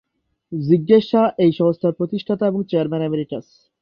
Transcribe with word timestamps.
জিজ্ঞেস 0.51 1.03
শাহ 1.11 1.25
এই 1.43 1.51
সংস্থার 1.59 1.97
প্রতিষ্ঠাতা 1.99 2.43
এবং 2.47 2.61
চেয়ারম্যান 2.69 3.03
এমেরিটাস। 3.05 3.45